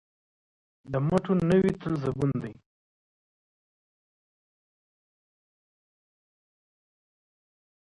[0.91, 2.53] د مټو نه وي تل زبون دی